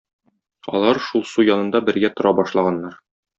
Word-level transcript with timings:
Алар 0.79 0.99
шул 1.07 1.25
су 1.33 1.45
янында 1.49 1.83
бергә 1.91 2.11
тора 2.17 2.33
башлаганнар. 2.41 2.99